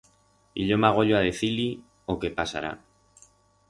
Y 0.61 0.65
yo 0.69 0.79
m'agoyo 0.85 1.19
a 1.19 1.23
decir-li 1.27 1.69
o 2.15 2.19
que 2.25 2.35
pasará. 2.43 2.77